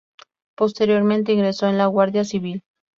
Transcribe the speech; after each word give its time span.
Posteriormente 0.57 1.31
ingresó 1.33 1.67
en 1.69 1.77
la 1.77 1.85
Guardia 1.85 2.23
Civil. 2.25 2.63